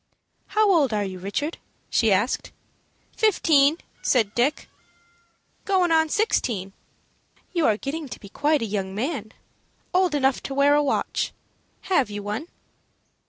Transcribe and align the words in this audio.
"How 0.47 0.71
old 0.71 0.95
are 0.95 1.03
you, 1.03 1.19
Richard?" 1.19 1.59
she 1.91 2.11
asked. 2.11 2.51
"Fifteen," 3.15 3.77
said 4.01 4.33
Dick; 4.33 4.67
"goin' 5.63 5.91
on 5.91 6.09
sixteen." 6.09 6.73
"You 7.53 7.67
are 7.67 7.77
getting 7.77 8.09
to 8.09 8.19
be 8.19 8.27
quite 8.27 8.63
a 8.63 8.65
young 8.65 8.95
man, 8.95 9.31
old 9.93 10.15
enough 10.15 10.41
to 10.41 10.55
wear 10.55 10.73
a 10.73 10.81
watch. 10.81 11.33
Have 11.83 12.09
you 12.09 12.23
one?" 12.23 12.47